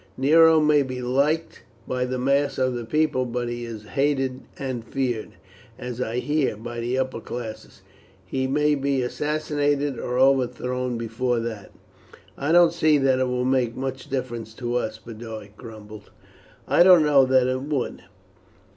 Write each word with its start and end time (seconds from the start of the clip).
Nero 0.17 0.59
may 0.59 0.81
be 0.81 0.99
liked 0.99 1.61
by 1.87 2.05
the 2.05 2.17
mass 2.17 2.57
of 2.57 2.73
the 2.73 2.85
people, 2.85 3.23
but 3.23 3.47
he 3.47 3.65
is 3.65 3.83
hated 3.83 4.41
and 4.57 4.83
feared, 4.83 5.33
as 5.77 6.01
I 6.01 6.17
hear, 6.17 6.57
by 6.57 6.79
the 6.79 6.97
upper 6.97 7.19
classes. 7.19 7.83
He 8.25 8.47
may 8.47 8.73
be 8.73 9.03
assassinated 9.03 9.99
or 9.99 10.17
overthrown 10.17 10.97
before 10.97 11.37
that." 11.41 11.69
"I 12.35 12.51
don't 12.51 12.73
see 12.73 12.97
that 12.97 13.19
it 13.19 13.27
will 13.27 13.45
make 13.45 13.75
much 13.75 14.09
difference 14.09 14.55
to 14.55 14.73
us," 14.75 14.97
Boduoc 14.97 15.55
grumbled. 15.55 16.09
"I 16.67 16.81
don't 16.81 17.03
know 17.05 17.23
that 17.27 17.45
it 17.45 17.61
would. 17.61 18.01